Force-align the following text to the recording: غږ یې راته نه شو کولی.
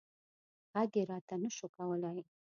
غږ 0.73 0.91
یې 0.99 1.03
راته 1.11 1.35
نه 1.41 1.49
شو 1.55 1.67
کولی. 1.75 2.19